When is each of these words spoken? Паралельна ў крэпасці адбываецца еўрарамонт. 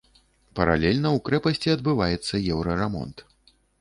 Паралельна 0.59 1.09
ў 1.11 1.19
крэпасці 1.27 1.69
адбываецца 1.75 2.41
еўрарамонт. 2.53 3.17